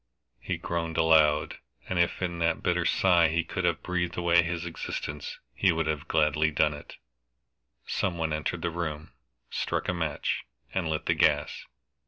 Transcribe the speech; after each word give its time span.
He 0.39 0.57
groaned 0.57 0.97
aloud, 0.97 1.59
and 1.87 1.99
if 1.99 2.23
in 2.23 2.39
that 2.39 2.63
bitter 2.63 2.85
sigh 2.85 3.27
he 3.27 3.43
could 3.43 3.65
have 3.65 3.83
breathed 3.83 4.17
away 4.17 4.41
his 4.41 4.65
existence 4.65 5.37
he 5.53 5.71
would 5.71 5.85
have 5.85 6.07
gladly 6.07 6.49
done 6.49 6.73
it. 6.73 6.95
Some 7.85 8.17
one 8.17 8.33
entered 8.33 8.63
the 8.63 8.71
room, 8.71 9.11
struck 9.51 9.87
a 9.87 9.93
match, 9.93 10.43
and 10.73 10.89
lit 10.89 11.05
the 11.05 11.13
gas. 11.13 11.65